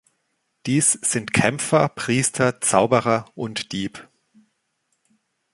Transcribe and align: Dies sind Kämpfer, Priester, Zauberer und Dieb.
Dies 0.65 0.93
sind 0.93 1.31
Kämpfer, 1.31 1.87
Priester, 1.87 2.59
Zauberer 2.59 3.29
und 3.35 3.71
Dieb. 3.71 4.09